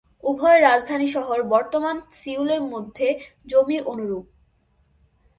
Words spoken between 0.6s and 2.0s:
রাজধানী শহর বর্তমান